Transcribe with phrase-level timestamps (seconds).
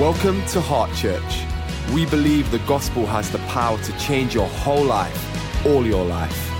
[0.00, 1.44] Welcome to Heart Church.
[1.94, 6.50] We believe the gospel has the power to change your whole life, all your life.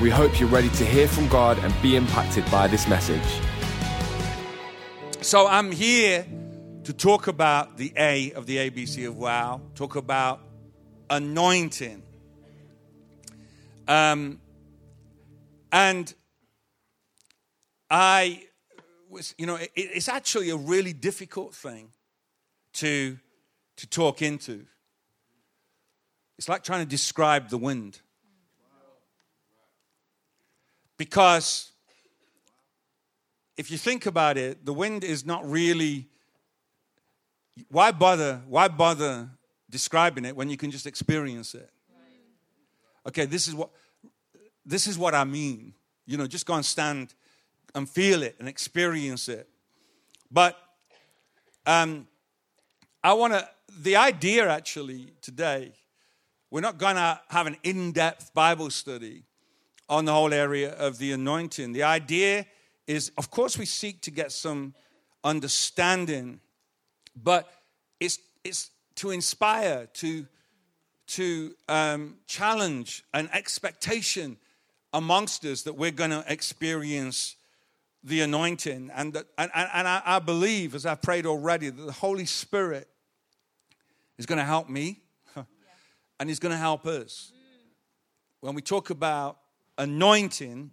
[0.00, 3.20] We hope you're ready to hear from God and be impacted by this message.
[5.20, 6.26] So I'm here
[6.84, 10.40] to talk about the A of the ABC of Wow, talk about
[11.10, 12.02] anointing.
[13.86, 14.40] Um,
[15.70, 16.14] and
[17.90, 18.44] I
[19.10, 21.90] was, you know, it, it's actually a really difficult thing
[22.74, 23.18] to,
[23.76, 24.66] to talk into.
[26.38, 28.00] It's like trying to describe the wind.
[30.96, 31.72] Because
[33.56, 36.08] if you think about it, the wind is not really.
[37.68, 38.42] Why bother?
[38.48, 39.28] Why bother
[39.70, 41.70] describing it when you can just experience it?
[43.06, 43.70] Okay, this is what
[44.64, 45.74] this is what I mean.
[46.06, 47.14] You know, just go and stand
[47.74, 49.48] and feel it and experience it.
[50.30, 50.56] But
[51.66, 52.06] um,
[53.04, 53.46] I want to,
[53.82, 55.74] the idea actually today,
[56.50, 59.24] we're not going to have an in depth Bible study
[59.90, 61.74] on the whole area of the anointing.
[61.74, 62.46] The idea
[62.86, 64.72] is, of course, we seek to get some
[65.22, 66.40] understanding,
[67.14, 67.46] but
[68.00, 70.26] it's, it's to inspire, to,
[71.08, 74.38] to um, challenge an expectation
[74.94, 77.36] amongst us that we're going to experience
[78.02, 78.90] the anointing.
[78.94, 82.88] And, that, and, and I, I believe, as I've prayed already, that the Holy Spirit
[84.18, 85.02] is going to help me
[86.20, 87.32] and he's going to help us.
[88.40, 89.38] When we talk about
[89.78, 90.70] anointing,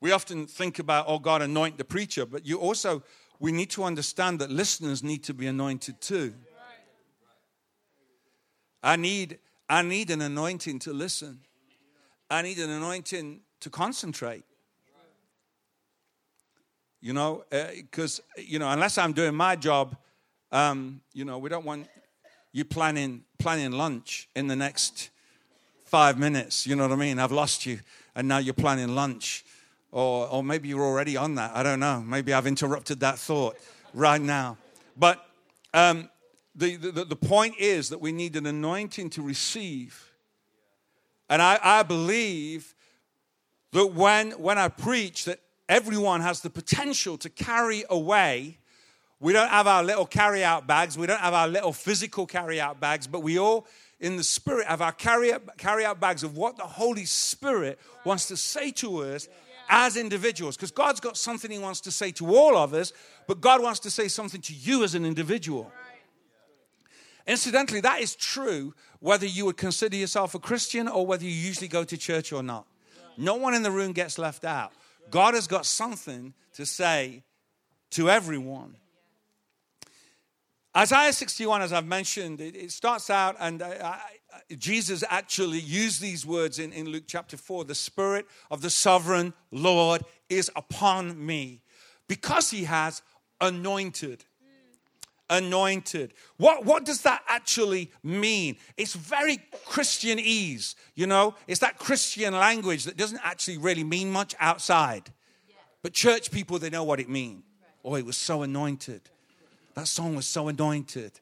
[0.00, 3.02] we often think about, oh, God, anoint the preacher, but you also,
[3.40, 6.34] we need to understand that listeners need to be anointed too.
[8.82, 11.40] I need, I need an anointing to listen.
[12.30, 14.44] I need an anointing to concentrate.
[17.00, 19.96] You know, because, uh, you know, unless I'm doing my job,
[20.50, 21.88] um, you know, we don't want
[22.56, 25.10] you planning planning lunch in the next
[25.84, 26.66] five minutes.
[26.66, 27.18] You know what I mean?
[27.18, 27.80] I've lost you,
[28.14, 29.44] and now you're planning lunch,
[29.92, 31.54] or or maybe you're already on that.
[31.54, 32.00] I don't know.
[32.00, 33.58] Maybe I've interrupted that thought
[33.92, 34.56] right now.
[34.96, 35.22] But
[35.74, 36.08] um,
[36.54, 40.10] the, the the point is that we need an anointing to receive,
[41.28, 42.74] and I, I believe
[43.72, 48.56] that when when I preach that everyone has the potential to carry away
[49.20, 50.98] we don't have our little carry out bags.
[50.98, 53.66] We don't have our little physical carry out bags, but we all,
[53.98, 57.78] in the spirit, have our carry out, carry out bags of what the Holy Spirit
[58.04, 59.28] wants to say to us
[59.70, 60.56] as individuals.
[60.56, 62.92] Because God's got something He wants to say to all of us,
[63.26, 65.72] but God wants to say something to you as an individual.
[67.26, 71.68] Incidentally, that is true whether you would consider yourself a Christian or whether you usually
[71.68, 72.66] go to church or not.
[73.16, 74.72] No one in the room gets left out.
[75.10, 77.24] God has got something to say
[77.90, 78.76] to everyone.
[80.76, 86.02] Isaiah 61, as I've mentioned, it, it starts out, and I, I, Jesus actually used
[86.02, 91.24] these words in, in Luke chapter 4 The Spirit of the sovereign Lord is upon
[91.24, 91.62] me
[92.08, 93.00] because he has
[93.40, 94.26] anointed.
[95.30, 96.12] Anointed.
[96.36, 98.58] What, what does that actually mean?
[98.76, 101.36] It's very Christianese, you know?
[101.48, 105.10] It's that Christian language that doesn't actually really mean much outside.
[105.82, 107.44] But church people, they know what it means.
[107.82, 109.08] Oh, it was so anointed.
[109.76, 111.12] That song was so anointed.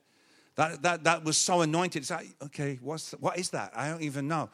[0.54, 2.02] That, that, that was so anointed.
[2.02, 3.72] It's like, okay, what's, what is that?
[3.76, 4.48] I don't even know.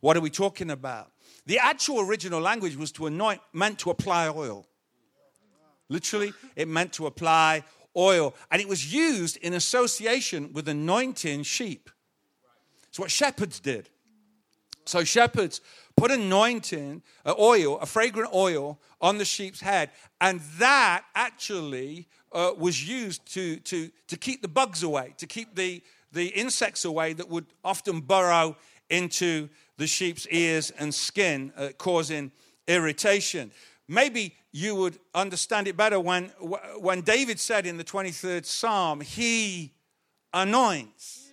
[0.00, 1.12] What are we talking about?
[1.46, 4.66] The actual original language was to anoint, meant to apply oil.
[5.88, 7.62] Literally, it meant to apply
[7.96, 8.34] oil.
[8.50, 11.90] And it was used in association with anointing sheep.
[12.88, 13.88] It's what shepherds did.
[14.84, 15.60] So shepherds
[15.96, 19.90] put anointing, uh, oil, a fragrant oil on the sheep's head.
[20.20, 25.54] And that actually uh, was used to, to, to keep the bugs away, to keep
[25.54, 25.82] the,
[26.12, 28.56] the insects away that would often burrow
[28.90, 32.32] into the sheep's ears and skin, uh, causing
[32.66, 33.50] irritation.
[33.88, 36.26] Maybe you would understand it better when,
[36.78, 39.72] when David said in the 23rd Psalm, He
[40.32, 41.30] anoints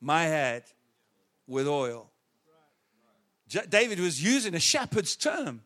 [0.00, 0.64] my head
[1.46, 2.10] with oil.
[3.68, 5.62] David was using a shepherd's term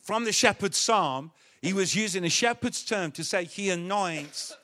[0.00, 1.32] from the shepherd's psalm
[1.62, 4.56] he was using a shepherd's term to say, He anoints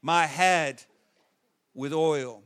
[0.00, 0.82] my head
[1.74, 2.42] with oil.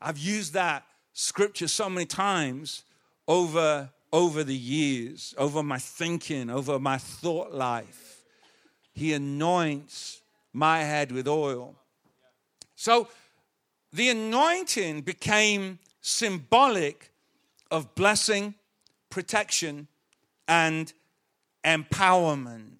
[0.00, 2.84] I've used that scripture so many times
[3.26, 8.22] over, over the years, over my thinking, over my thought life.
[8.94, 10.22] He anoints
[10.54, 11.74] my head with oil.
[12.76, 13.08] So
[13.92, 17.12] the anointing became symbolic
[17.70, 18.54] of blessing,
[19.10, 19.88] protection,
[20.46, 20.92] and
[21.64, 22.78] empowerment.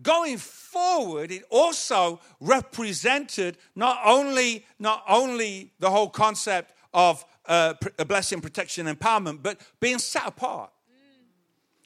[0.00, 8.04] going forward, it also represented not only, not only the whole concept of uh, a
[8.04, 10.70] blessing, protection, empowerment, but being set apart.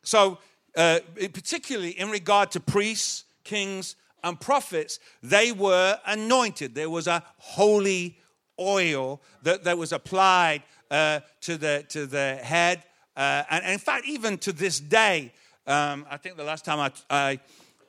[0.02, 0.38] So,
[0.76, 6.74] uh, particularly in regard to priests, kings, and prophets, they were anointed.
[6.74, 8.18] There was a holy
[8.58, 10.62] oil that, that was applied
[10.92, 12.84] uh, to, the, to the head.
[13.16, 15.32] Uh, and, and, in fact, even to this day,
[15.66, 17.40] um, I think the last time I, I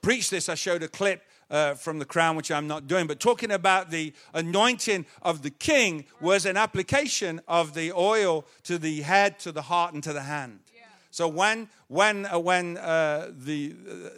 [0.01, 1.21] preached this, I showed a clip
[1.51, 5.49] uh, from the crown, which I'm not doing, but talking about the anointing of the
[5.49, 10.13] king was an application of the oil to the head, to the heart, and to
[10.13, 10.59] the hand.
[10.73, 10.83] Yeah.
[11.11, 14.09] So when when uh, when uh, the uh,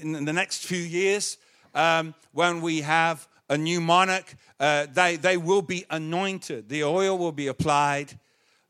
[0.00, 1.36] in the next few years,
[1.74, 6.70] um, when we have a new monarch, uh, they they will be anointed.
[6.70, 8.18] The oil will be applied.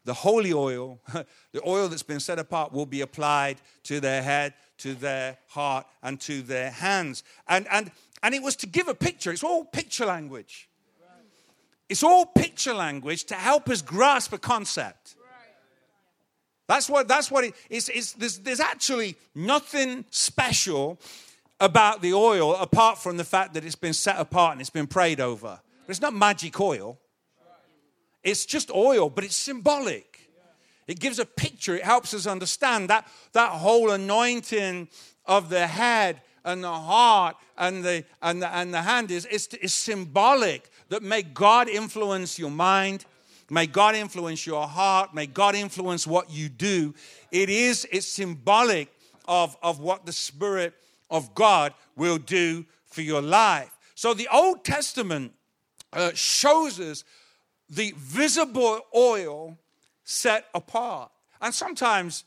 [0.05, 0.99] The holy oil,
[1.53, 5.87] the oil that's been set apart, will be applied to their head, to their heart
[6.03, 7.23] and to their hands.
[7.47, 7.93] And, and,
[8.23, 9.31] and it was to give a picture.
[9.31, 10.69] It's all picture language.
[11.89, 15.17] It's all picture language to help us grasp a concept.
[16.67, 18.15] That's what, that's what it is.
[18.17, 21.01] There's, there's actually nothing special
[21.61, 24.87] about the oil apart from the fact that it's been set apart and it's been
[24.87, 25.61] prayed over.
[25.87, 26.99] But It's not magic oil,
[28.23, 30.07] it's just oil, but it's symbolic.
[30.87, 31.77] It gives a picture.
[31.77, 34.89] It helps us understand that, that whole anointing
[35.25, 39.47] of the head and the heart and the, and the, and the hand is, is,
[39.63, 43.05] is symbolic that may God influence your mind.
[43.49, 45.15] May God influence your heart.
[45.15, 46.93] May God influence what you do.
[47.31, 48.93] It is, it's symbolic
[49.27, 50.75] of, of what the Spirit
[51.11, 53.77] of God will do for your life.
[53.95, 55.33] So the Old Testament
[55.93, 57.05] uh, shows us
[57.69, 59.59] the visible oil
[60.05, 61.11] set apart.
[61.41, 62.25] And sometimes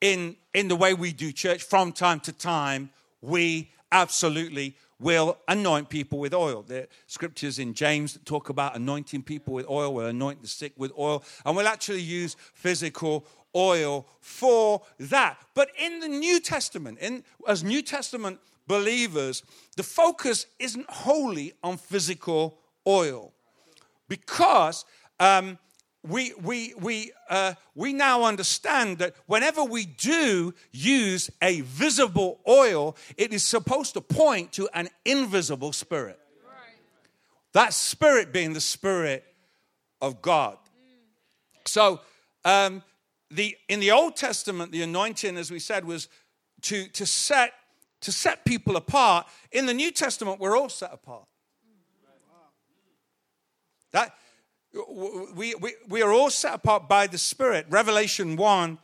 [0.00, 2.90] in, in the way we do church, from time to time,
[3.20, 6.64] we absolutely will anoint people with oil.
[6.70, 9.94] Are scriptures in James that talk about anointing people with oil.
[9.94, 11.22] We'll anoint the sick with oil.
[11.44, 13.24] And we'll actually use physical
[13.58, 15.38] oil for that.
[15.54, 18.38] But in the New Testament, in, as New Testament
[18.68, 19.42] believers,
[19.76, 23.32] the focus isn't wholly on physical oil
[24.08, 24.84] because
[25.18, 25.58] um,
[26.06, 32.96] we, we, we, uh, we now understand that whenever we do use a visible oil,
[33.16, 36.18] it is supposed to point to an invisible spirit.
[37.52, 39.24] That spirit being the spirit
[40.00, 40.58] of God.
[41.64, 42.00] So,
[42.44, 42.82] um,
[43.30, 46.08] the, in the Old Testament, the anointing, as we said, was
[46.62, 47.52] to, to, set,
[48.00, 49.26] to set people apart.
[49.52, 51.26] In the New Testament, we're all set apart.
[53.92, 54.14] That,
[55.34, 57.66] we, we, we are all set apart by the Spirit.
[57.70, 58.78] Revelation 1,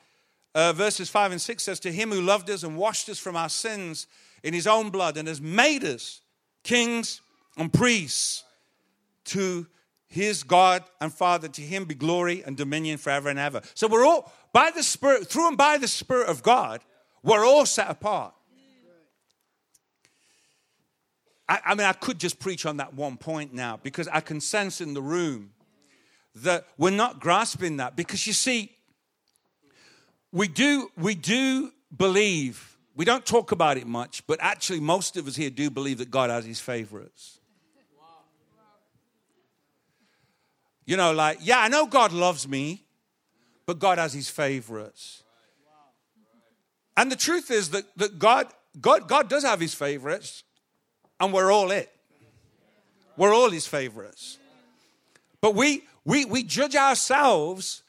[0.55, 3.37] uh, verses 5 and 6 says, To him who loved us and washed us from
[3.37, 4.07] our sins
[4.43, 6.21] in his own blood and has made us
[6.63, 7.21] kings
[7.57, 8.45] and priests
[9.25, 9.67] to
[10.15, 11.49] his God and Father.
[11.49, 13.61] To him be glory and dominion forever and ever.
[13.75, 16.81] So we're all, by the Spirit, through and by the Spirit of God,
[17.23, 18.35] we're all set apart.
[21.49, 24.41] I, I mean, I could just preach on that one point now because I can
[24.41, 25.51] sense in the room
[26.37, 28.75] that we're not grasping that because you see
[30.33, 35.29] we do we do believe we don't talk about it much but actually most of
[35.29, 37.39] us here do believe that god has his favorites
[40.87, 42.85] you know like yeah i know god loves me
[43.67, 45.23] but god has his favorites.
[46.97, 48.49] And the truth is that, that god
[48.81, 50.45] god god does have his favorites
[51.21, 51.91] and we're all it.
[53.17, 54.39] We're all his favorites.
[55.41, 57.83] But we we, we judge ourselves,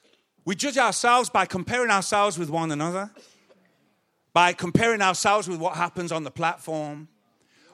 [0.46, 3.12] we judge ourselves by comparing ourselves with one another,
[4.34, 7.10] by comparing ourselves with what happens on the platform.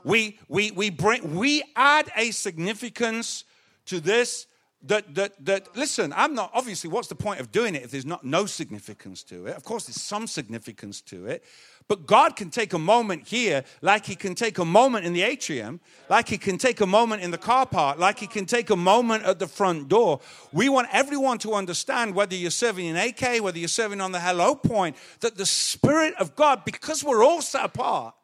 [0.03, 3.43] We, we, we, bring, we add a significance
[3.85, 4.47] to this
[4.83, 8.05] that, that, that, listen, I'm not, obviously, what's the point of doing it if there's
[8.05, 9.55] not no significance to it?
[9.55, 11.43] Of course, there's some significance to it.
[11.87, 15.23] But God can take a moment here, like He can take a moment in the
[15.23, 18.69] atrium, like He can take a moment in the car park, like He can take
[18.69, 20.19] a moment at the front door.
[20.51, 24.19] We want everyone to understand, whether you're serving in AK, whether you're serving on the
[24.19, 28.15] hello point, that the Spirit of God, because we're all set apart,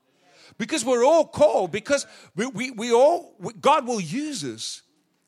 [0.57, 4.81] because we're all called, because we, we, we all, God will use us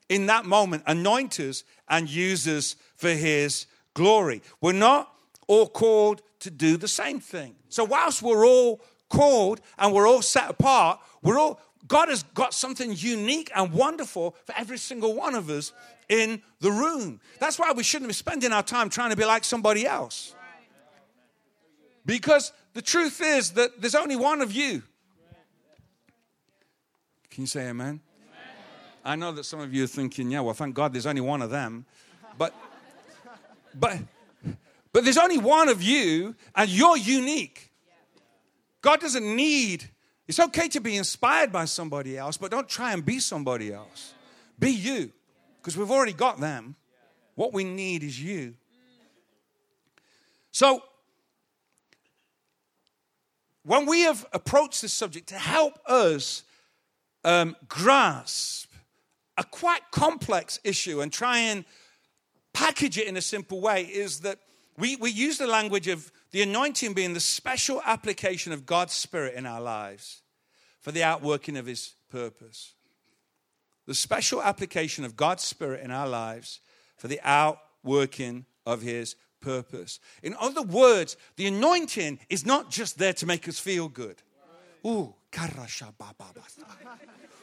[0.10, 4.42] in that moment, anoint us and use us for His glory.
[4.60, 5.14] We're not
[5.48, 7.56] all called to do the same thing.
[7.70, 12.54] So, whilst we're all called and we're all set apart, we're all God has got
[12.54, 15.74] something unique and wonderful for every single one of us
[16.08, 17.20] in the room.
[17.40, 20.36] That's why we shouldn't be spending our time trying to be like somebody else.
[22.06, 24.84] Because the truth is that there's only one of you.
[27.30, 28.02] Can you say amen?
[29.10, 31.42] I know that some of you are thinking, yeah, well, thank God there's only one
[31.42, 31.84] of them.
[32.38, 32.54] But,
[33.74, 33.98] but,
[34.94, 37.72] but there's only one of you, and you're unique.
[38.82, 39.90] God doesn't need,
[40.28, 44.14] it's okay to be inspired by somebody else, but don't try and be somebody else.
[44.60, 45.12] Be you,
[45.58, 46.76] because we've already got them.
[47.34, 48.54] What we need is you.
[50.52, 50.84] So,
[53.64, 56.44] when we have approached this subject to help us
[57.24, 58.69] um, grasp
[59.40, 61.64] a quite complex issue and try and
[62.54, 64.38] package it in a simple way, is that
[64.78, 69.36] we, we use the language of the anointing being the special application of God's Spirit
[69.36, 70.22] in our lives
[70.82, 72.74] for the outworking of His purpose.
[73.88, 76.60] The special application of God's Spirit in our lives
[76.98, 80.02] for the outworking of His purpose.
[80.22, 84.22] In other words, the anointing is not just there to make us feel good.
[84.86, 85.14] Ooh,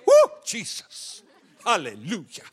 [0.09, 1.23] Ooh, Jesus.
[1.67, 2.45] Hallelujah.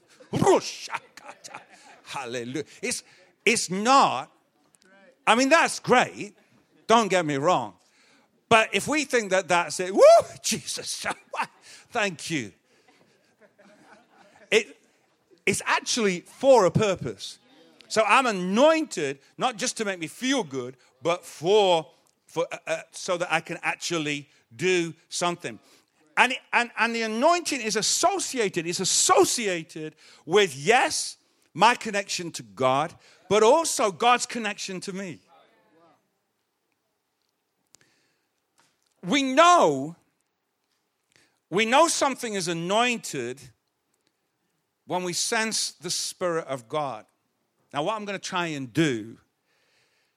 [2.03, 2.63] Hallelujah.
[2.82, 3.03] It's,
[3.46, 4.32] it's not,
[5.27, 6.36] I mean, that's great.
[6.88, 7.75] Don't get me wrong.
[8.50, 10.01] But if we think that that's it, woo,
[10.41, 11.05] Jesus,
[11.91, 12.51] thank you.
[14.50, 14.77] It,
[15.46, 17.39] it's actually for a purpose.
[17.88, 21.88] So I'm anointed not just to make me feel good, but for,
[22.25, 25.60] for uh, uh, so that I can actually do something.
[26.15, 31.17] And, and, and the anointing is associated, is associated with, yes,
[31.53, 32.93] my connection to God,
[33.29, 35.20] but also God's connection to me.
[39.05, 39.96] We know,
[41.50, 43.41] we know something is anointed
[44.86, 47.05] when we sense the Spirit of God.
[47.74, 49.17] Now, what I'm going to try and do,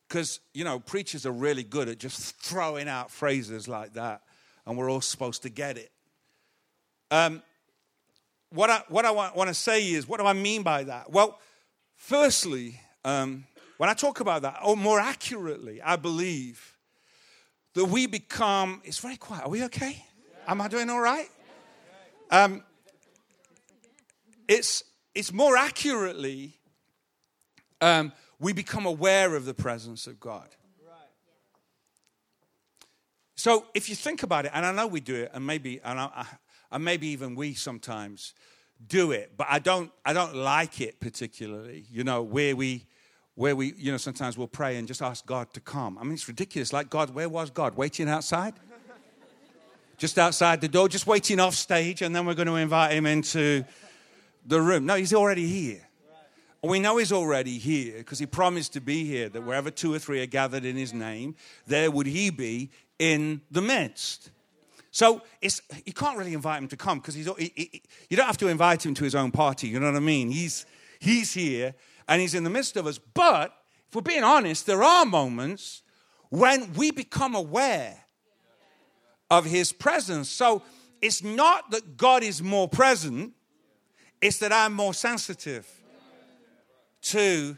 [0.08, 4.22] because, you know, preachers are really good at just throwing out phrases like that,
[4.66, 5.90] and we're all supposed to get it.
[7.10, 7.42] Um,
[8.50, 11.10] what I, what I want, want, to say is, what do I mean by that?
[11.10, 11.38] Well,
[11.94, 13.44] firstly, um,
[13.76, 16.76] when I talk about that, or more accurately, I believe
[17.74, 19.44] that we become, it's very quiet.
[19.44, 20.04] Are we okay?
[20.48, 21.28] Am I doing all right?
[22.30, 22.62] Um,
[24.48, 26.54] it's, it's more accurately
[27.80, 30.48] um, we become aware of the presence of God.
[33.36, 36.00] So if you think about it, and I know we do it, and maybe, and,
[36.00, 36.26] I,
[36.72, 38.32] and maybe even we sometimes
[38.88, 41.84] do it, but I don't, I don't like it particularly.
[41.90, 42.86] You know, where we,
[43.34, 45.98] where we, you know, sometimes we'll pray and just ask God to come.
[45.98, 46.72] I mean, it's ridiculous.
[46.72, 47.76] Like God, where was God?
[47.76, 48.54] Waiting outside?
[49.98, 53.04] just outside the door, just waiting off stage, and then we're going to invite him
[53.04, 53.64] into
[54.46, 54.86] the room.
[54.86, 55.85] No, he's already here.
[56.66, 59.98] We know he's already here because he promised to be here, that wherever two or
[59.98, 64.30] three are gathered in his name, there would he be in the midst.
[64.90, 68.86] So it's, you can't really invite him to come because you don't have to invite
[68.86, 69.68] him to his own party.
[69.68, 70.30] You know what I mean?
[70.30, 70.64] He's,
[70.98, 71.74] he's here
[72.08, 72.98] and he's in the midst of us.
[72.98, 73.54] But
[73.88, 75.82] if we're being honest, there are moments
[76.30, 78.04] when we become aware
[79.30, 80.30] of his presence.
[80.30, 80.62] So
[81.02, 83.34] it's not that God is more present,
[84.22, 85.68] it's that I'm more sensitive
[87.10, 87.56] to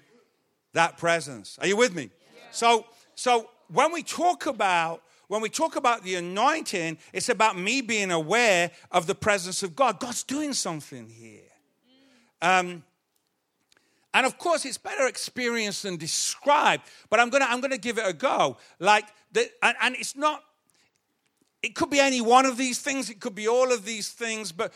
[0.74, 1.58] that presence.
[1.60, 2.10] Are you with me?
[2.50, 7.82] So, so when we talk about when we talk about the anointing, it's about me
[7.82, 10.00] being aware of the presence of God.
[10.00, 11.42] God's doing something here.
[12.40, 12.82] Um,
[14.14, 18.06] and of course, it's better experienced than described, but I'm gonna, I'm gonna give it
[18.06, 18.56] a go.
[18.78, 20.42] Like, the, and, and it's not,
[21.62, 24.50] it could be any one of these things, it could be all of these things,
[24.50, 24.72] but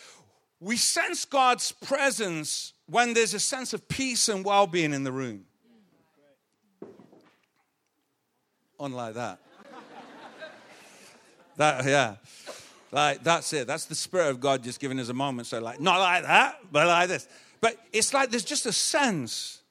[0.61, 5.11] we sense God's presence when there's a sense of peace and well being in the
[5.11, 5.47] room.
[8.79, 9.39] Unlike that.
[11.57, 12.17] that, yeah.
[12.91, 13.67] Like, that's it.
[13.67, 15.47] That's the Spirit of God just giving us a moment.
[15.47, 17.27] So, like, not like that, but like this.
[17.63, 19.63] But it's like there's just a sense.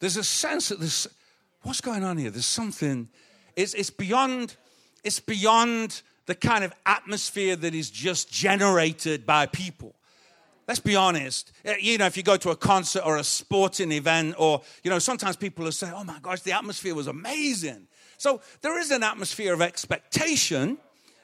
[0.00, 1.06] There's a sense that there's,
[1.60, 2.30] what's going on here?
[2.30, 3.10] There's something,
[3.54, 4.56] it's, it's beyond,
[5.04, 9.95] it's beyond the kind of atmosphere that is just generated by people.
[10.68, 11.52] Let's be honest.
[11.64, 14.90] Uh, you know, if you go to a concert or a sporting event, or, you
[14.90, 17.86] know, sometimes people will say, oh my gosh, the atmosphere was amazing.
[18.18, 20.78] So there is an atmosphere of expectation.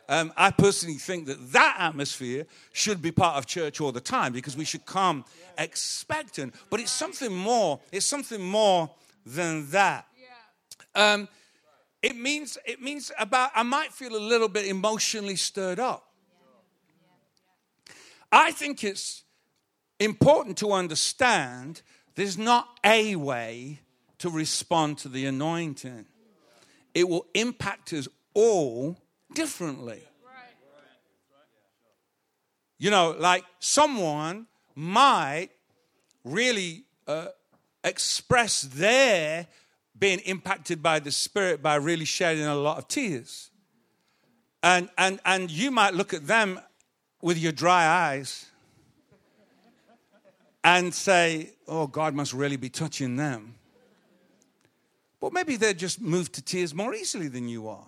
[0.08, 4.32] Um, I personally think that that atmosphere should be part of church all the time
[4.32, 5.24] because we should come
[5.58, 6.54] expectant.
[6.70, 7.80] But it's something more.
[7.90, 8.90] It's something more
[9.24, 10.06] than that.
[10.94, 11.28] Um,
[12.02, 16.08] it means it means about I might feel a little bit emotionally stirred up.
[18.30, 19.22] I think it's
[20.02, 21.82] important to understand
[22.14, 23.80] there's not a way
[24.18, 26.06] to respond to the anointing,
[26.94, 28.96] it will impact us all
[29.34, 30.02] differently.
[32.78, 35.50] you know, like someone might
[36.24, 37.26] really uh,
[37.84, 39.46] express their
[39.98, 43.50] being impacted by the Spirit by really shedding a lot of tears.
[44.62, 46.60] And, and, and you might look at them
[47.20, 48.51] with your dry eyes
[50.64, 53.54] and say, oh, God must really be touching them.
[55.20, 57.86] But maybe they're just moved to tears more easily than you are.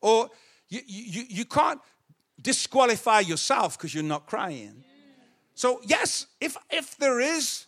[0.00, 0.30] Or
[0.68, 1.80] you, you, you can't
[2.40, 4.84] disqualify yourself because you're not crying.
[5.54, 7.66] So, yes, if, if there is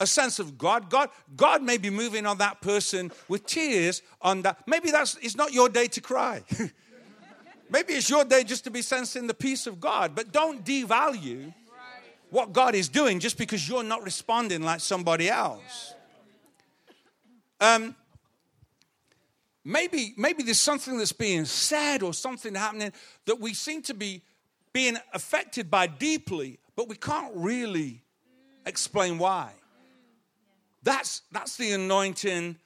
[0.00, 4.42] a sense of God, God, God may be moving on that person with tears on
[4.42, 4.66] that.
[4.66, 6.42] Maybe that's it's not your day to cry.
[7.70, 10.14] Maybe it's your day just to be sensing the peace of God.
[10.14, 11.52] But don't devalue
[12.34, 15.94] what God is doing just because you're not responding like somebody else.
[17.60, 17.94] Um,
[19.64, 22.92] maybe, maybe there's something that's being said or something happening
[23.26, 24.20] that we seem to be
[24.72, 28.02] being affected by deeply, but we can't really
[28.66, 29.52] explain why.
[30.82, 32.56] That's, that's the anointing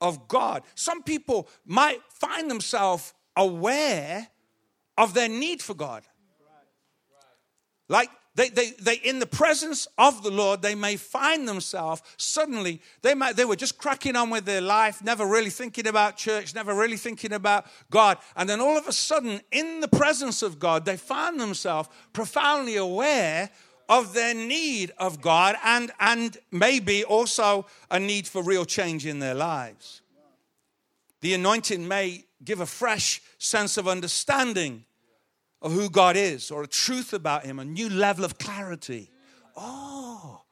[0.00, 0.62] of God.
[0.76, 4.28] Some people might find themselves aware
[4.96, 6.04] of their need for God.
[7.88, 12.80] Like they, they, they, in the presence of the Lord, they may find themselves suddenly,
[13.02, 16.54] they, might, they were just cracking on with their life, never really thinking about church,
[16.54, 18.18] never really thinking about God.
[18.36, 22.76] And then all of a sudden, in the presence of God, they find themselves profoundly
[22.76, 23.50] aware
[23.88, 29.18] of their need of God and, and maybe also a need for real change in
[29.18, 30.02] their lives.
[31.20, 34.84] The anointing may give a fresh sense of understanding
[35.62, 39.10] of who God is or a truth about Him, a new level of clarity.
[39.56, 40.42] Oh,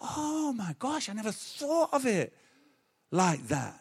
[0.00, 2.34] oh my gosh, I never thought of it
[3.10, 3.80] like that.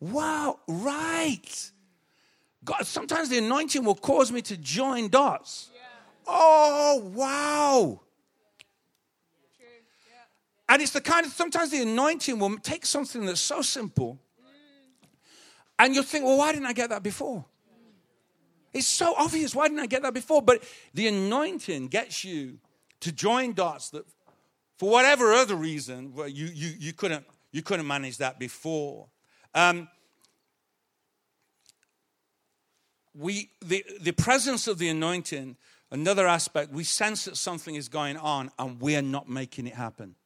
[0.00, 1.70] Wow, right.
[2.64, 5.70] God, sometimes the anointing will cause me to join dots.
[6.26, 8.00] Oh, wow.
[10.68, 15.08] And it's the kind of, sometimes the anointing will take something that's so simple mm.
[15.78, 17.44] and you'll think, well, why didn't I get that before?
[18.72, 19.54] It's so obvious.
[19.54, 20.42] Why didn't I get that before?
[20.42, 22.58] But the anointing gets you
[23.00, 24.04] to join dots that,
[24.78, 29.06] for whatever other reason, well, you, you, you, couldn't, you couldn't manage that before.
[29.54, 29.88] Um,
[33.14, 35.56] we, the, the presence of the anointing,
[35.90, 40.16] another aspect, we sense that something is going on and we're not making it happen.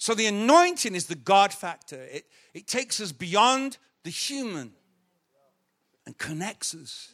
[0.00, 2.02] So the anointing is the God factor.
[2.02, 4.72] It, it takes us beyond the human
[6.06, 7.12] and connects us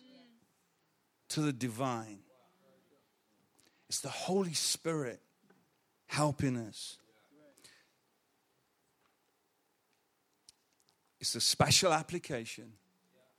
[1.28, 2.18] to the divine.
[3.88, 5.20] It's the Holy Spirit
[6.06, 6.98] helping us.
[11.20, 12.72] It's a special application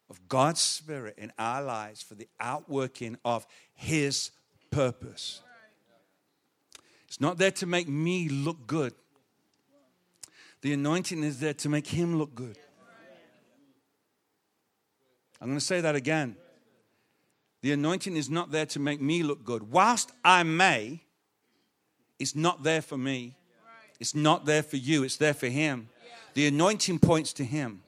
[0.09, 4.31] of God's Spirit in our lives for the outworking of His
[4.71, 5.41] purpose.
[7.07, 8.93] It's not there to make me look good.
[10.61, 12.57] The anointing is there to make him look good.
[15.39, 16.35] I'm going to say that again.
[17.61, 19.71] The anointing is not there to make me look good.
[19.71, 21.01] Whilst I may,
[22.19, 23.35] it's not there for me.
[23.99, 25.03] It's not there for you.
[25.03, 25.89] It's there for him.
[26.33, 27.81] The anointing points to him,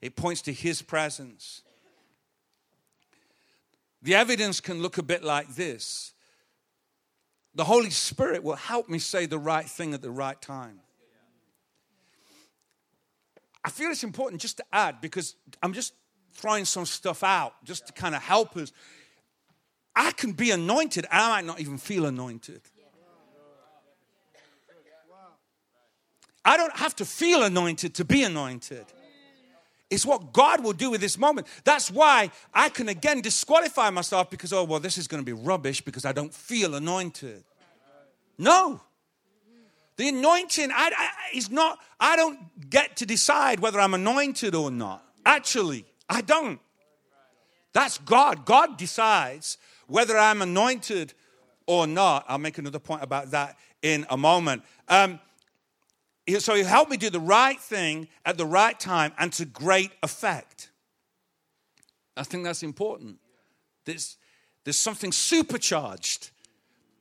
[0.00, 1.62] it points to his presence.
[4.02, 6.14] The evidence can look a bit like this
[7.54, 10.80] the Holy Spirit will help me say the right thing at the right time.
[13.64, 15.94] I feel it's important just to add because I'm just
[16.34, 18.72] throwing some stuff out just to kind of help us.
[19.96, 22.60] I can be anointed, I might not even feel anointed.
[26.44, 28.84] I don't have to feel anointed to be anointed.
[29.90, 31.46] It's what God will do with this moment.
[31.62, 35.32] That's why I can again disqualify myself because, oh, well, this is going to be
[35.32, 37.44] rubbish because I don't feel anointed.
[38.36, 38.80] No.
[39.96, 44.70] The anointing I, I, is not, I don't get to decide whether I'm anointed or
[44.70, 45.04] not.
[45.24, 46.60] Actually, I don't.
[47.72, 48.44] That's God.
[48.44, 51.12] God decides whether I'm anointed
[51.66, 52.24] or not.
[52.28, 54.62] I'll make another point about that in a moment.
[54.88, 55.20] Um,
[56.38, 59.92] so he helped me do the right thing at the right time and to great
[60.02, 60.70] effect.
[62.16, 63.18] I think that's important.
[63.84, 64.16] There's,
[64.64, 66.30] there's something supercharged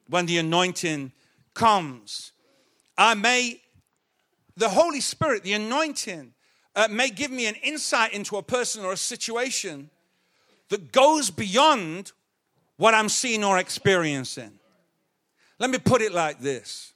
[0.09, 1.11] when the anointing
[1.53, 2.31] comes.
[2.97, 3.61] I may,
[4.57, 6.32] the Holy Spirit, the anointing,
[6.75, 9.89] uh, may give me an insight into a person or a situation
[10.69, 12.11] that goes beyond
[12.77, 14.51] what I'm seeing or experiencing.
[15.59, 16.93] Let me put it like this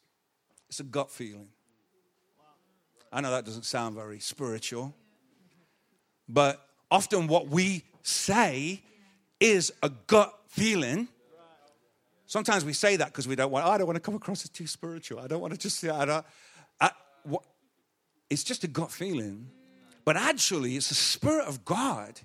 [0.67, 1.49] it's a gut feeling.
[3.11, 4.93] I know that doesn't sound very spiritual,
[6.27, 6.61] but
[6.91, 8.81] often what we say
[9.39, 11.07] is a gut feeling.
[12.25, 14.43] Sometimes we say that because we don't want, oh, I don't want to come across
[14.43, 15.19] as too spiritual.
[15.19, 16.25] I don't want to just say, I don't.
[16.81, 16.91] I,
[17.23, 17.43] what,
[18.29, 19.47] it's just a gut feeling.
[20.07, 22.21] But actually, it's the Spirit of God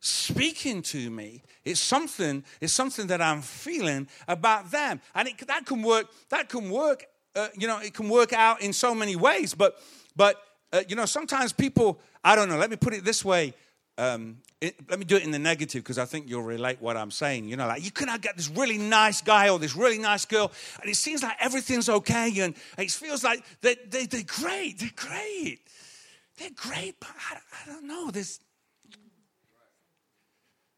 [0.00, 1.44] speaking to me.
[1.64, 5.00] It's something, it's something that I'm feeling about them.
[5.14, 7.06] And it, that can work, that can work,
[7.36, 9.54] uh, you know, it can work out in so many ways.
[9.54, 9.80] But,
[10.16, 13.54] but uh, you know, sometimes people, I don't know, let me put it this way.
[13.96, 16.96] Um, it, let me do it in the negative because I think you'll relate what
[16.96, 17.48] I'm saying.
[17.48, 20.50] You know, like you cannot get this really nice guy or this really nice girl,
[20.82, 24.90] and it seems like everything's okay, and it feels like they, they, they're great, they're
[24.96, 25.60] great,
[26.38, 28.10] they're great, but I, I don't know.
[28.10, 28.40] There's,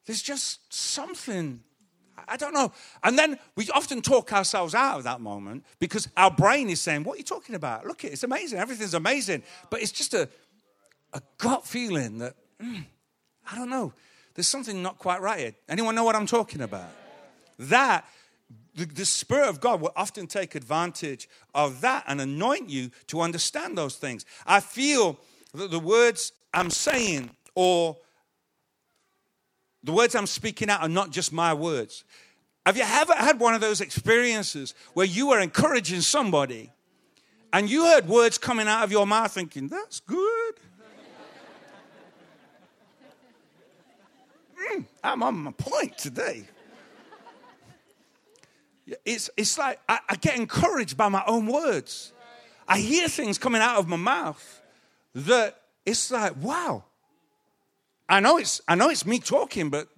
[0.07, 1.61] there's just something
[2.29, 2.73] I don't know.
[3.03, 7.05] And then we often talk ourselves out of that moment because our brain is saying,
[7.05, 7.87] What are you talking about?
[7.87, 8.59] Look, it's amazing.
[8.59, 9.43] Everything's amazing.
[9.71, 10.29] But it's just a,
[11.13, 12.85] a gut feeling that, mm,
[13.51, 13.93] I don't know,
[14.35, 15.55] there's something not quite right here.
[15.69, 16.91] Anyone know what I'm talking about?
[17.59, 18.05] That,
[18.75, 23.21] the, the Spirit of God will often take advantage of that and anoint you to
[23.21, 24.25] understand those things.
[24.47, 25.19] I feel
[25.59, 27.97] that the words I'm saying or
[29.83, 32.05] the words I'm speaking out are not just my words.
[32.67, 36.71] Have you ever had one of those experiences where you were encouraging somebody
[37.53, 40.55] and you heard words coming out of your mouth thinking, that's good?
[44.73, 46.45] mm, I'm on my point today.
[49.05, 52.13] It's, it's like I, I get encouraged by my own words.
[52.69, 54.60] I hear things coming out of my mouth
[55.15, 56.85] that it's like, wow,
[58.09, 59.89] I know it's I know it's me talking, but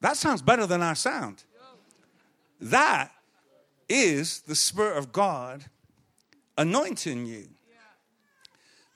[0.00, 1.44] that sounds better than I sound.
[2.60, 3.10] That
[3.88, 5.64] is the Spirit of God
[6.56, 7.48] anointing you.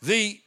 [0.02, 0.40] The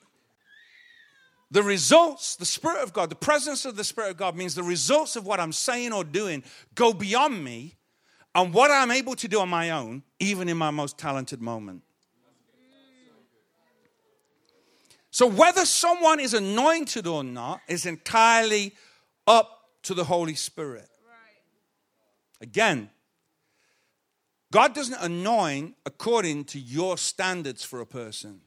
[1.51, 4.63] the results, the Spirit of God, the presence of the Spirit of God means the
[4.63, 6.43] results of what I'm saying or doing
[6.75, 7.75] go beyond me
[8.35, 11.81] and what I'm able to do on my own, even in my most talented moment.
[15.11, 18.73] So, whether someone is anointed or not is entirely
[19.27, 20.87] up to the Holy Spirit.
[22.41, 22.89] Again,
[24.51, 28.41] God doesn't anoint according to your standards for a person.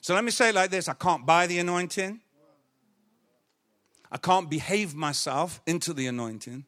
[0.00, 2.20] So let me say it like this I can't buy the anointing,
[4.10, 6.64] I can't behave myself into the anointing.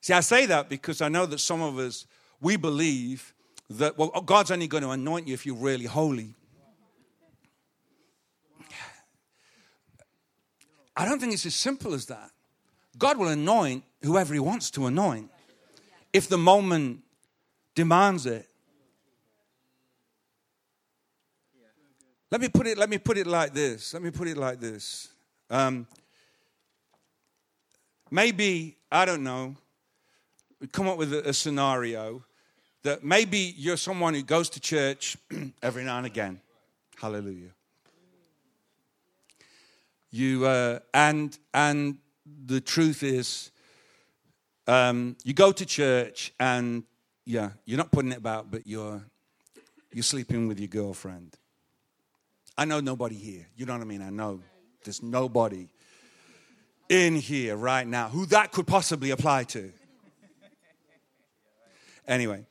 [0.00, 2.06] See, I say that because I know that some of us,
[2.40, 3.34] we believe
[3.78, 6.34] that, well, God's only going to anoint you if you're really holy.
[10.96, 12.30] I don't think it's as simple as that.
[12.98, 15.30] God will anoint whoever He wants to anoint
[16.12, 17.00] if the moment
[17.74, 18.48] demands it.
[22.30, 22.78] Let me put it.
[22.78, 23.92] Let me put it like this.
[23.92, 25.08] Let me put it like this.
[25.50, 25.86] Um,
[28.10, 29.56] maybe I don't know.
[30.72, 32.22] Come up with a, a scenario
[32.82, 35.16] that maybe you're someone who goes to church
[35.62, 36.40] every now and again.
[37.00, 37.50] Hallelujah.
[40.10, 41.96] You uh, and and
[42.46, 43.50] the truth is,
[44.66, 46.84] um, you go to church and
[47.24, 49.02] yeah, you're not putting it about, but you're
[49.92, 51.36] you're sleeping with your girlfriend.
[52.58, 53.46] I know nobody here.
[53.56, 54.02] You know what I mean?
[54.02, 54.40] I know
[54.84, 55.68] there's nobody
[56.88, 59.72] in here right now who that could possibly apply to.
[62.06, 62.44] Anyway,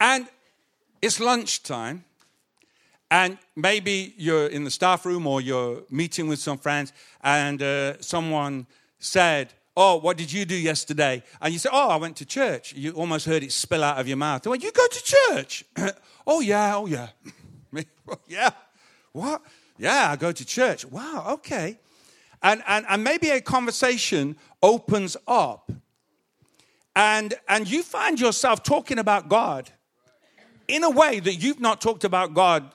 [0.00, 0.26] And
[1.00, 2.04] it's lunchtime,
[3.10, 8.00] and maybe you're in the staff room or you're meeting with some friends, and uh,
[8.00, 8.66] someone
[8.98, 11.22] said, Oh, what did you do yesterday?
[11.40, 12.72] And you say, Oh, I went to church.
[12.72, 14.46] You almost heard it spill out of your mouth.
[14.46, 15.64] Well, you go to church?
[16.26, 17.08] oh, yeah, oh, yeah.
[18.26, 18.50] yeah.
[19.12, 19.42] What?
[19.78, 20.84] Yeah, I go to church.
[20.86, 21.78] Wow, okay.
[22.42, 25.70] And, and, and maybe a conversation opens up,
[26.94, 29.70] and, and you find yourself talking about God
[30.68, 32.70] in a way that you've not talked about God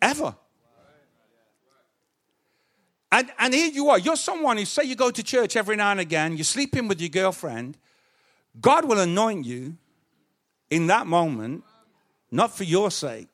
[0.00, 0.34] ever.
[3.10, 3.98] And, and here you are.
[3.98, 7.00] You're someone who say you go to church every now and again, you're sleeping with
[7.00, 7.76] your girlfriend.
[8.60, 9.76] God will anoint you
[10.70, 11.64] in that moment,
[12.30, 13.28] not for your sake,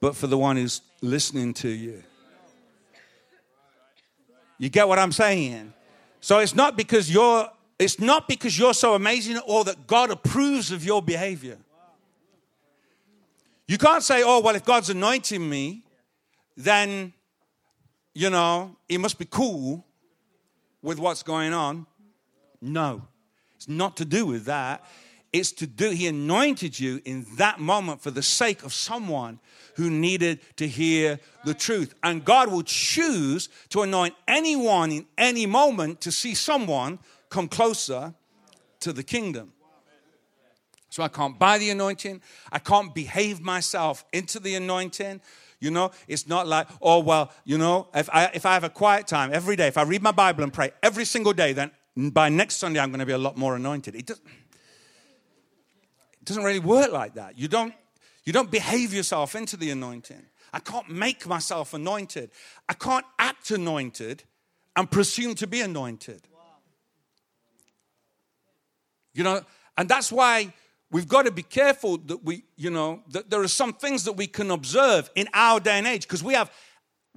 [0.00, 2.02] but for the one who's listening to you.
[4.58, 5.72] You get what I'm saying?
[6.20, 10.70] So it's not because you're it's not because you're so amazing or that God approves
[10.70, 11.58] of your behavior.
[13.68, 15.84] You can't say, oh, well, if God's anointing me,
[16.56, 17.12] then,
[18.14, 19.86] you know, he must be cool
[20.82, 21.86] with what's going on.
[22.60, 23.02] No,
[23.56, 24.84] it's not to do with that.
[25.32, 29.40] It's to do, He anointed you in that moment for the sake of someone
[29.76, 31.94] who needed to hear the truth.
[32.02, 36.98] And God will choose to anoint anyone in any moment to see someone
[37.30, 38.12] come closer
[38.80, 39.52] to the kingdom.
[40.92, 42.20] So I can't buy the anointing.
[42.52, 45.22] I can't behave myself into the anointing.
[45.58, 48.68] You know, it's not like, oh, well, you know, if I, if I have a
[48.68, 51.70] quiet time every day, if I read my Bible and pray every single day, then
[51.96, 53.94] by next Sunday I'm going to be a lot more anointed.
[53.94, 57.38] It, does, it doesn't really work like that.
[57.38, 57.72] You don't,
[58.24, 60.26] you don't behave yourself into the anointing.
[60.52, 62.32] I can't make myself anointed.
[62.68, 64.24] I can't act anointed
[64.76, 66.20] and presume to be anointed.
[69.14, 69.40] You know,
[69.78, 70.52] and that's why
[70.92, 74.12] we've got to be careful that we, you know, that there are some things that
[74.12, 76.52] we can observe in our day and age because we have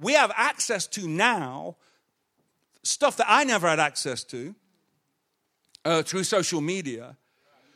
[0.00, 1.76] we have access to now
[2.82, 4.54] stuff that I never had access to
[5.84, 7.16] uh, through social media.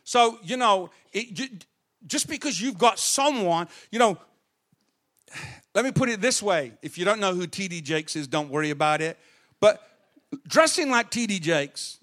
[0.03, 1.65] So you know, it,
[2.07, 4.19] just because you've got someone, you know,
[5.75, 7.83] let me put it this way: if you don't know who T.D.
[7.83, 9.19] Jakes is, don't worry about it.
[9.61, 9.87] But
[10.49, 11.39] dressing like T.D.
[11.41, 11.99] Jakes,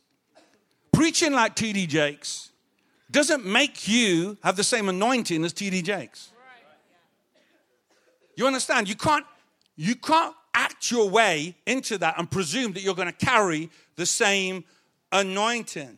[0.93, 1.88] preaching like T.D.
[1.88, 2.51] Jakes
[3.11, 5.81] doesn't make you have the same anointing as T.D.
[5.81, 6.31] Jakes.
[8.35, 8.87] You understand?
[8.87, 9.25] You can't,
[9.75, 14.05] you can't act your way into that and presume that you're going to carry the
[14.05, 14.63] same
[15.11, 15.97] anointing.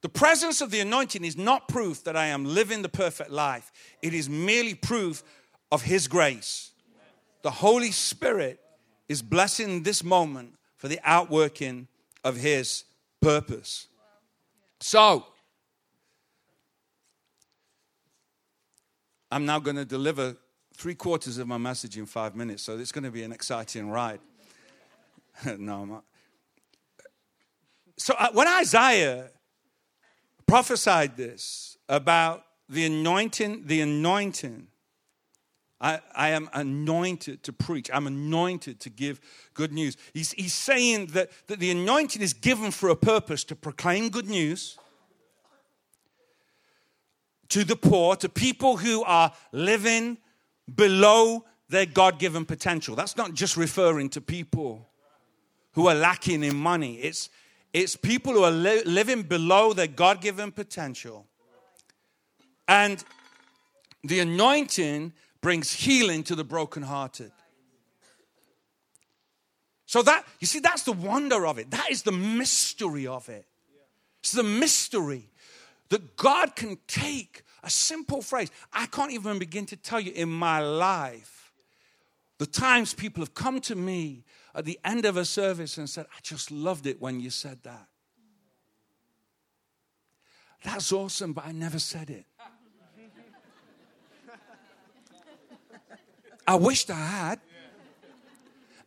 [0.00, 3.72] The presence of the anointing is not proof that I am living the perfect life,
[4.02, 5.22] it is merely proof
[5.72, 6.72] of His grace.
[7.42, 8.60] The Holy Spirit
[9.08, 11.88] is blessing this moment for the outworking
[12.22, 12.84] of His
[13.20, 13.86] purpose.
[14.80, 15.26] So,
[19.34, 20.36] I'm now going to deliver
[20.76, 23.90] three quarters of my message in five minutes, so it's going to be an exciting
[23.90, 24.20] ride.
[25.58, 26.04] no, I'm not.
[27.96, 29.30] So uh, when Isaiah
[30.46, 34.68] prophesied this about the anointing, the anointing,
[35.80, 37.90] I, I, am anointed to preach.
[37.92, 39.20] I'm anointed to give
[39.52, 39.96] good news.
[40.12, 44.28] He's, he's saying that, that the anointing is given for a purpose to proclaim good
[44.28, 44.78] news
[47.48, 50.18] to the poor, to people who are living
[50.74, 52.96] below their God given potential.
[52.96, 54.88] That's not just referring to people
[55.72, 57.30] who are lacking in money, it's,
[57.72, 61.26] it's people who are li- living below their God given potential.
[62.68, 63.02] And
[64.04, 67.32] the anointing brings healing to the brokenhearted.
[69.86, 71.70] So that, you see, that's the wonder of it.
[71.70, 73.46] That is the mystery of it.
[74.20, 75.30] It's the mystery
[75.90, 78.50] that God can take a simple phrase.
[78.72, 81.52] I can't even begin to tell you in my life
[82.38, 86.06] the times people have come to me at the end of a service and said,
[86.10, 87.86] I just loved it when you said that.
[90.64, 92.24] That's awesome, but I never said it.
[96.46, 97.40] I wished I had.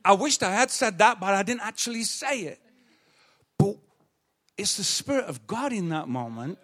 [0.04, 2.60] I wished I had said that, but I didn't actually say it.
[3.58, 3.76] But
[4.58, 6.58] it's the Spirit of God in that moment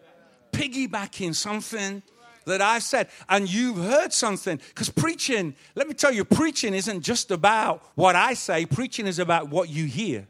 [0.53, 2.01] piggybacking something
[2.45, 4.59] that I said, and you've heard something.
[4.69, 9.19] Because preaching, let me tell you, preaching isn't just about what I say, preaching is
[9.19, 10.27] about what you hear.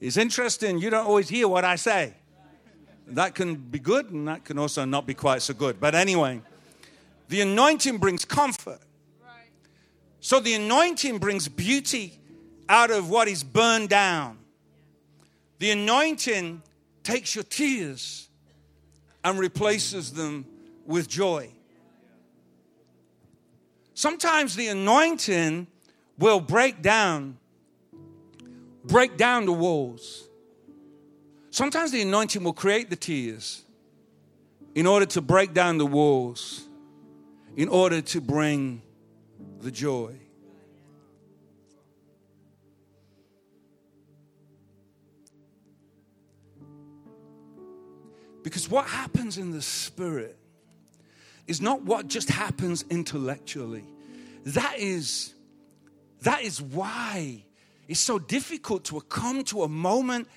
[0.00, 2.14] It's interesting, you don't always hear what I say.
[3.08, 5.78] That can be good, and that can also not be quite so good.
[5.78, 6.40] But anyway,
[7.28, 8.80] the anointing brings comfort.
[10.20, 12.18] So the anointing brings beauty
[12.68, 14.38] out of what is burned down.
[15.58, 16.62] The anointing
[17.02, 18.28] takes your tears
[19.24, 20.46] and replaces them
[20.86, 21.50] with joy.
[23.94, 25.66] Sometimes the anointing
[26.18, 27.36] will break down
[28.84, 30.28] break down the walls.
[31.50, 33.62] Sometimes the anointing will create the tears
[34.74, 36.68] in order to break down the walls,
[37.56, 38.82] in order to bring
[39.60, 40.14] the joy.
[48.42, 50.38] Because what happens in the spirit
[51.46, 53.84] is not what just happens intellectually.
[54.46, 55.34] That is
[56.22, 57.44] that is why
[57.88, 60.28] it's so difficult to come to a moment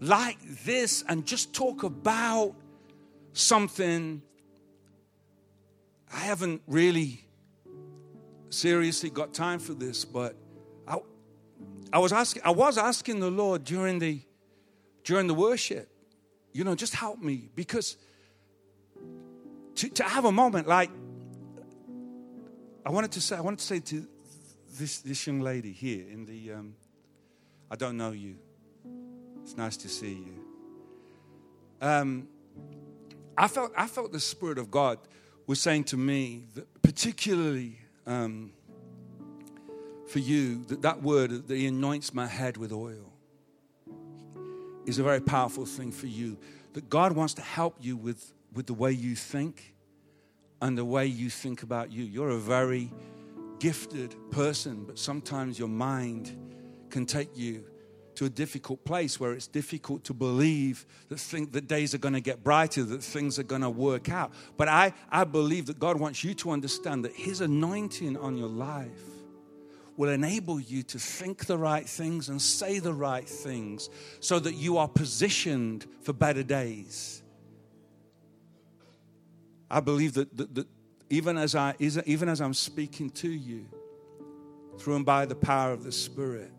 [0.00, 2.54] like this and just talk about
[3.32, 4.20] something
[6.12, 7.24] I haven't really
[8.50, 10.34] seriously got time for this, but
[10.86, 10.98] I,
[11.92, 14.20] I was asking I was asking the Lord during the
[15.04, 15.90] during the worship
[16.58, 17.96] you know, just help me because
[19.76, 20.90] to, to have a moment like
[22.84, 24.04] I wanted to say, I wanted to say to
[24.76, 26.74] this, this young lady here in the, um,
[27.70, 28.38] I don't know you.
[29.44, 30.34] It's nice to see you.
[31.80, 32.26] um,
[33.36, 34.98] I felt I felt the Spirit of God
[35.46, 38.50] was saying to me that particularly um,
[40.08, 43.12] for you that that word that He anoints my head with oil
[44.88, 46.38] is a very powerful thing for you.
[46.72, 49.74] That God wants to help you with with the way you think
[50.60, 52.04] and the way you think about you.
[52.04, 52.90] You're a very
[53.58, 56.36] gifted person, but sometimes your mind
[56.90, 57.64] can take you
[58.14, 62.14] to a difficult place where it's difficult to believe that, think, that days are going
[62.14, 64.32] to get brighter, that things are going to work out.
[64.56, 68.48] But I, I believe that God wants you to understand that His anointing on your
[68.48, 69.17] life
[69.98, 74.54] will enable you to think the right things and say the right things so that
[74.54, 77.20] you are positioned for better days.
[79.68, 80.68] I believe that, that, that
[81.10, 83.66] even, as I, even as I'm speaking to you,
[84.78, 86.52] through and by the power of the Spirit,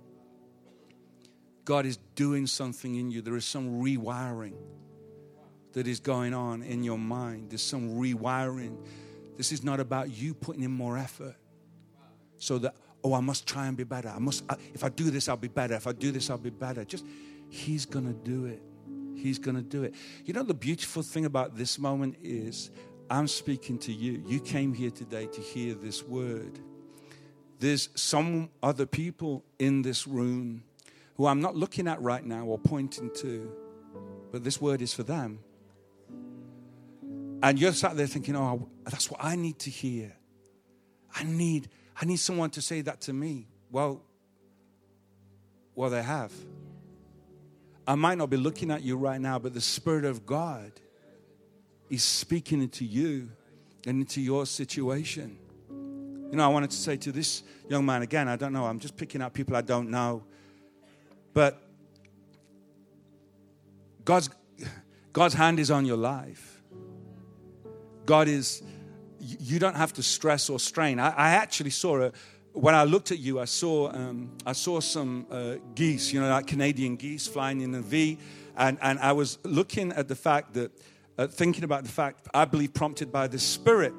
[1.63, 3.21] God is doing something in you.
[3.21, 4.55] There is some rewiring
[5.71, 7.51] that is going on in your mind.
[7.51, 8.75] There's some rewiring.
[9.37, 11.35] This is not about you putting in more effort
[12.37, 14.09] so that, oh, I must try and be better.
[14.09, 15.75] I must, if I do this, I'll be better.
[15.75, 16.83] If I do this, I'll be better.
[16.83, 17.05] Just,
[17.49, 18.61] He's going to do it.
[19.15, 19.95] He's going to do it.
[20.25, 22.71] You know, the beautiful thing about this moment is
[23.09, 24.23] I'm speaking to you.
[24.25, 26.59] You came here today to hear this word.
[27.59, 30.63] There's some other people in this room
[31.15, 33.51] who I'm not looking at right now or pointing to,
[34.31, 35.39] but this word is for them.
[37.41, 40.15] And you're sat there thinking, oh, that's what I need to hear.
[41.13, 41.69] I need,
[42.01, 43.47] I need someone to say that to me.
[43.71, 44.01] Well,
[45.75, 46.31] well, they have.
[47.87, 50.71] I might not be looking at you right now, but the Spirit of God
[51.89, 53.29] is speaking into you
[53.85, 55.37] and into your situation.
[55.69, 58.79] You know, I wanted to say to this young man again, I don't know, I'm
[58.79, 60.23] just picking out people I don't know.
[61.33, 61.61] But
[64.05, 64.29] God's,
[65.11, 66.61] God's hand is on your life.
[68.05, 68.61] God is,
[69.19, 70.99] you don't have to stress or strain.
[70.99, 72.11] I, I actually saw a,
[72.53, 76.29] when I looked at you, I saw, um, I saw some uh, geese, you know,
[76.29, 78.17] like Canadian geese flying in a V.
[78.57, 80.71] And, and I was looking at the fact that,
[81.17, 83.93] uh, thinking about the fact, I believe prompted by the Spirit.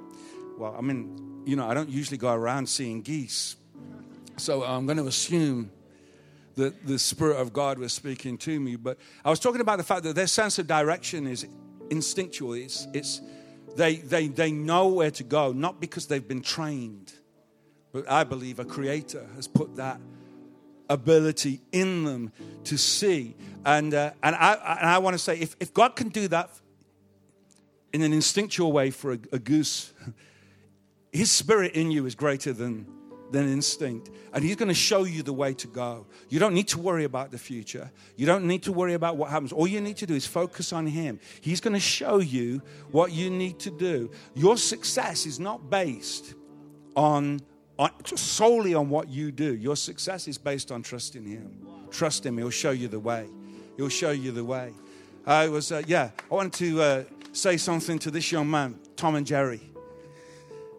[0.58, 3.56] Well, I mean, you know, I don't usually go around seeing geese.
[4.36, 5.70] So I'm going to assume
[6.56, 8.76] that the Spirit of God was speaking to me.
[8.76, 11.46] But I was talking about the fact that their sense of direction is
[11.90, 12.54] instinctual.
[12.54, 13.20] It's, it's,
[13.76, 17.12] they, they, they know where to go, not because they've been trained,
[17.92, 20.00] but I believe a creator has put that
[20.88, 22.32] ability in them
[22.64, 23.34] to see.
[23.64, 26.50] And, uh, and I, and I want to say if, if God can do that
[27.92, 29.92] in an instinctual way for a, a goose,
[31.12, 32.86] his spirit in you is greater than
[33.32, 34.10] than instinct.
[34.32, 36.06] And He's going to show you the way to go.
[36.28, 37.90] You don't need to worry about the future.
[38.16, 39.52] You don't need to worry about what happens.
[39.52, 41.20] All you need to do is focus on Him.
[41.40, 44.10] He's going to show you what you need to do.
[44.34, 46.34] Your success is not based
[46.96, 47.40] on,
[47.78, 49.54] on solely on what you do.
[49.54, 51.66] Your success is based on trusting Him.
[51.90, 52.38] Trust Him.
[52.38, 53.26] He'll show you the way.
[53.76, 54.72] He'll show you the way.
[55.26, 59.14] I was, uh, yeah, I wanted to uh, say something to this young man, Tom
[59.14, 59.69] and Jerry.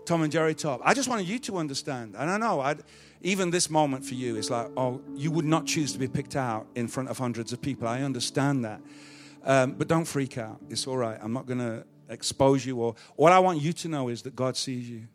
[0.06, 0.82] Tom and Jerry Top.
[0.84, 2.16] I just wanted you to understand.
[2.18, 2.82] And I know, I'd,
[3.22, 6.36] even this moment for you is like, oh, you would not choose to be picked
[6.36, 7.88] out in front of hundreds of people.
[7.88, 8.82] I understand that.
[9.44, 10.60] Um, but don't freak out.
[10.70, 11.18] It's all right.
[11.22, 12.78] I'm not going to expose you.
[12.78, 15.08] Or all I want you to know is that God sees you.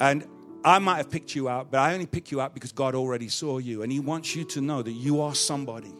[0.00, 0.26] And
[0.64, 3.28] I might have picked you out, but I only pick you out because God already
[3.28, 3.82] saw you.
[3.82, 5.94] And He wants you to know that you are somebody.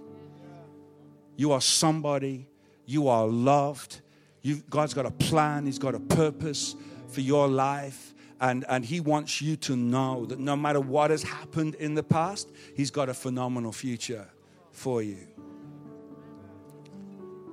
[1.36, 2.48] You are somebody.
[2.84, 4.00] You are loved.
[4.42, 6.76] You've, God's got a plan, He's got a purpose
[7.08, 8.14] for your life.
[8.40, 12.02] And, and He wants you to know that no matter what has happened in the
[12.02, 14.28] past, He's got a phenomenal future
[14.70, 15.26] for you.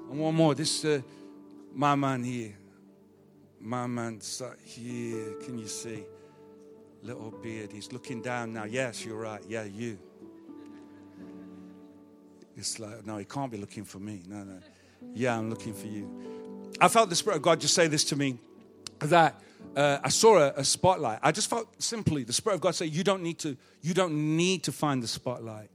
[0.09, 0.53] And one more.
[0.53, 1.01] This, uh,
[1.73, 2.53] my man here.
[3.59, 4.19] My man
[4.65, 5.33] here.
[5.43, 6.03] Can you see?
[7.01, 7.71] Little beard.
[7.71, 8.65] He's looking down now.
[8.65, 9.41] Yes, you're right.
[9.47, 9.97] Yeah, you.
[12.55, 14.21] It's like, no, he can't be looking for me.
[14.27, 14.59] No, no.
[15.13, 16.09] Yeah, I'm looking for you.
[16.79, 18.37] I felt the Spirit of God just say this to me
[19.09, 19.39] that
[19.75, 21.19] uh, I saw a, a, spotlight.
[21.21, 23.57] I just felt simply the Spirit of God say, "You don't need to.
[23.81, 25.69] You don't need to find the spotlight.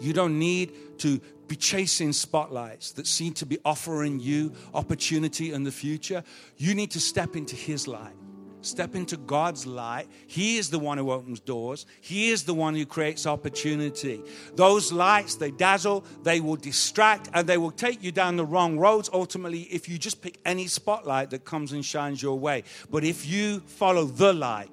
[0.00, 5.64] You don't need to be chasing spotlights that seem to be offering you opportunity in
[5.64, 6.24] the future.
[6.56, 8.23] You need to step into His light."
[8.64, 10.08] Step into God's light.
[10.26, 11.84] He is the one who opens doors.
[12.00, 14.22] He is the one who creates opportunity.
[14.54, 18.78] Those lights, they dazzle, they will distract, and they will take you down the wrong
[18.78, 22.64] roads ultimately if you just pick any spotlight that comes and shines your way.
[22.90, 24.70] But if you follow the light,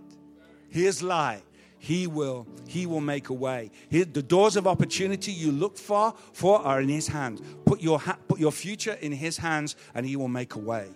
[0.70, 1.44] His light,
[1.78, 2.48] He will.
[2.68, 3.72] He will make a way.
[3.90, 7.42] He, the doors of opportunity you look for for are in His hands.
[7.66, 10.88] Put your ha- put your future in His hands, and He will make a way.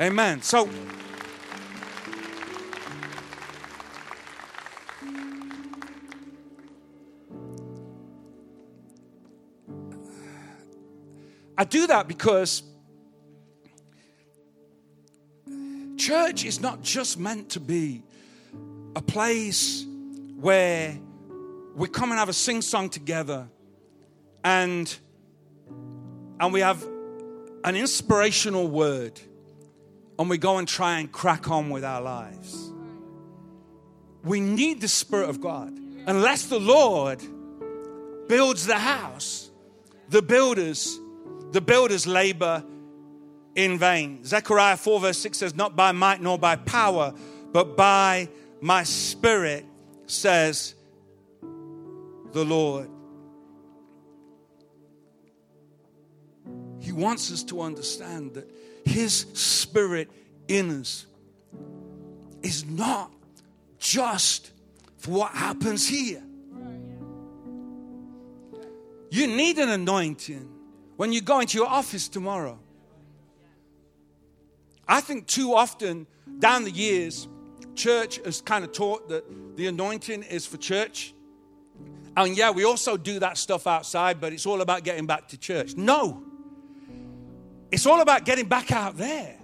[0.00, 0.42] Amen.
[0.42, 0.68] So.
[11.56, 12.64] I do that because
[15.96, 18.02] church is not just meant to be
[18.96, 19.86] a place
[20.40, 20.98] where
[21.76, 23.48] we come and have a sing song together
[24.42, 24.98] and
[26.40, 26.84] and we have
[27.62, 29.20] an inspirational word
[30.18, 32.72] and we go and try and crack on with our lives.
[34.22, 35.72] We need the Spirit of God.
[36.06, 37.22] Unless the Lord
[38.28, 39.50] builds the house,
[40.08, 40.98] the builders,
[41.52, 42.64] the builders labor
[43.54, 44.24] in vain.
[44.24, 47.12] Zechariah 4 verse 6 says, Not by might nor by power,
[47.52, 48.28] but by
[48.60, 49.64] my spirit,
[50.06, 50.74] says
[52.32, 52.90] the Lord.
[56.80, 58.46] He wants us to understand that
[58.84, 60.10] His Spirit
[60.48, 61.06] in us
[62.42, 63.10] is not
[63.78, 64.50] just
[64.98, 66.22] for what happens here.
[69.10, 70.48] You need an anointing
[70.96, 72.58] when you go into your office tomorrow.
[74.88, 76.06] I think too often
[76.40, 77.28] down the years,
[77.76, 79.24] church has kind of taught that
[79.56, 81.14] the anointing is for church.
[82.16, 85.38] And yeah, we also do that stuff outside, but it's all about getting back to
[85.38, 85.76] church.
[85.76, 86.23] No,
[87.74, 89.34] it's all about getting back out there.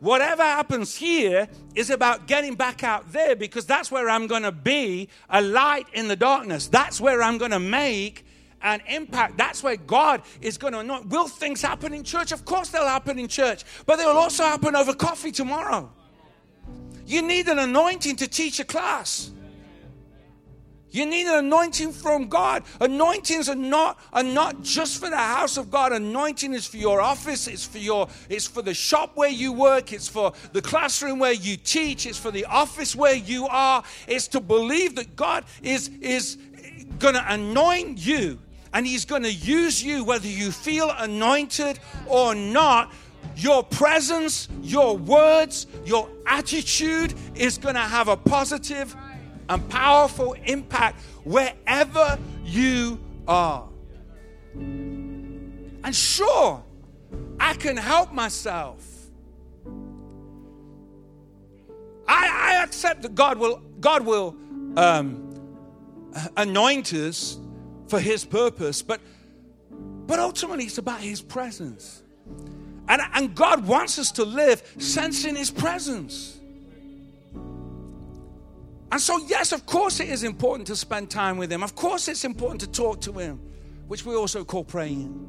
[0.00, 4.50] Whatever happens here is about getting back out there because that's where I'm going to
[4.50, 6.66] be a light in the darkness.
[6.66, 8.24] That's where I'm going to make
[8.62, 9.38] an impact.
[9.38, 11.06] That's where God is going to anoint.
[11.06, 12.32] Will things happen in church?
[12.32, 15.88] Of course, they'll happen in church, but they will also happen over coffee tomorrow.
[17.06, 19.30] You need an anointing to teach a class.
[20.90, 22.64] You need an anointing from God.
[22.80, 25.92] Anointings are not, are not just for the house of God.
[25.92, 29.92] Anointing is for your office, it's for your it's for the shop where you work,
[29.92, 33.82] it's for the classroom where you teach, it's for the office where you are.
[34.08, 36.38] It's to believe that God is, is
[36.98, 38.38] gonna anoint you
[38.72, 42.92] and He's to use you whether you feel anointed or not.
[43.36, 48.94] Your presence, your words, your attitude is to have a positive
[49.50, 52.98] and powerful impact wherever you
[53.28, 53.68] are.
[54.54, 56.62] And sure,
[57.38, 58.86] I can help myself.
[62.06, 64.36] I, I accept that God will God will
[64.76, 65.26] um,
[66.36, 67.38] anoint us
[67.88, 69.00] for his purpose, but
[70.06, 72.02] but ultimately it's about his presence.
[72.88, 76.39] And, and God wants us to live sensing his presence.
[78.92, 81.62] And so, yes, of course, it is important to spend time with him.
[81.62, 83.40] Of course, it's important to talk to him,
[83.86, 85.26] which we also call praying.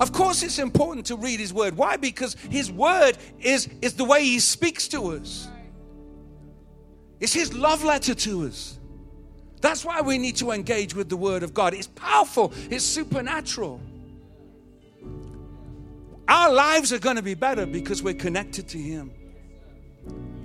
[0.00, 1.76] Of course, it's important to read his word.
[1.76, 1.96] Why?
[1.96, 5.48] Because his word is, is the way he speaks to us,
[7.20, 8.78] it's his love letter to us.
[9.62, 11.72] That's why we need to engage with the Word of God.
[11.72, 13.80] It's powerful, it's supernatural.
[16.26, 19.12] Our lives are going to be better because we're connected to Him.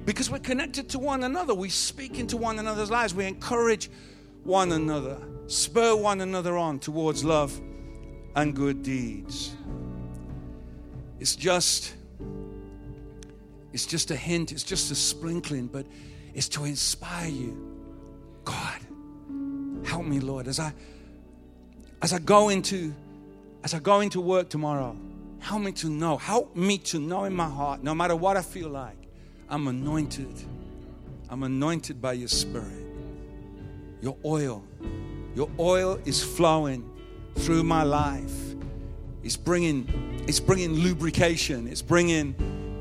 [0.07, 1.53] Because we're connected to one another.
[1.53, 3.13] We speak into one another's lives.
[3.13, 3.91] We encourage
[4.43, 7.59] one another, spur one another on towards love
[8.33, 9.53] and good deeds.
[11.19, 11.93] It's just
[13.73, 15.85] it's just a hint, it's just a sprinkling, but
[16.33, 17.75] it's to inspire you.
[18.45, 18.79] God,
[19.83, 20.71] Help me, Lord, as I
[22.01, 22.95] as I go into
[23.65, 24.95] as I go into work tomorrow.
[25.39, 26.15] Help me to know.
[26.15, 29.06] Help me to know in my heart, no matter what I feel like,
[29.49, 30.33] I'm anointed.
[31.29, 32.85] I'm anointed by your spirit.
[34.01, 34.63] Your oil.
[35.35, 36.89] Your oil is flowing
[37.35, 38.55] through my life.
[39.23, 39.87] It's bringing
[40.27, 41.67] it's bringing lubrication.
[41.67, 42.35] It's bringing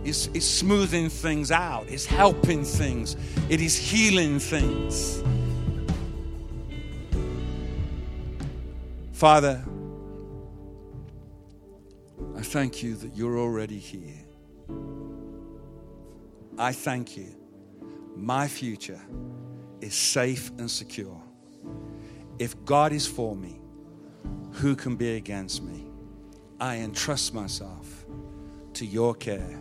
[0.05, 1.87] it's, it's smoothing things out.
[1.89, 3.17] It's helping things.
[3.49, 5.23] It is healing things.
[9.12, 9.64] Father,
[12.37, 14.14] I thank you that you're already here.
[16.59, 17.35] I thank you.
[18.17, 19.01] My future
[19.81, 21.21] is safe and secure.
[22.39, 23.61] If God is for me,
[24.53, 25.85] who can be against me?
[26.59, 28.07] I entrust myself
[28.75, 29.61] to your care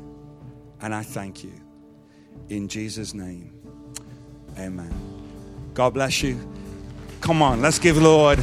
[0.81, 1.53] and I thank you.
[2.47, 3.53] In Jesus' name,
[4.57, 4.93] amen.
[5.73, 6.39] God bless you.
[7.19, 8.39] Come on, let's give Lord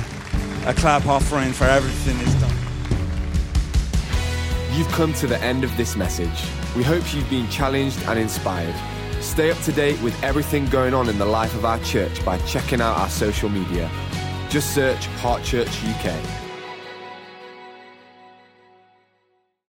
[0.66, 2.50] a clap offering for everything He's done.
[4.76, 6.61] You've come to the end of this message.
[6.74, 8.74] We hope you've been challenged and inspired.
[9.20, 12.38] Stay up to date with everything going on in the life of our church by
[12.46, 13.90] checking out our social media.
[14.48, 16.41] Just search Heart Church UK.